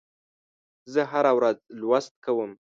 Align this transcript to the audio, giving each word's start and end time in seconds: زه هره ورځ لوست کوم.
زه 0.93 1.01
هره 1.11 1.31
ورځ 1.37 1.57
لوست 1.81 2.13
کوم. 2.25 2.51